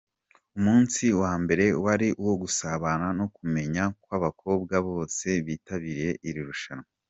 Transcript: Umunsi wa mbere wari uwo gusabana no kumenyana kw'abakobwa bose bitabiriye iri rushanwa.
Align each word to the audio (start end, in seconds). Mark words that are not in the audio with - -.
Umunsi 0.57 1.03
wa 1.21 1.33
mbere 1.43 1.65
wari 1.83 2.07
uwo 2.21 2.33
gusabana 2.41 3.07
no 3.19 3.25
kumenyana 3.35 3.93
kw'abakobwa 4.03 4.75
bose 4.87 5.27
bitabiriye 5.45 6.11
iri 6.29 6.41
rushanwa. 6.49 6.87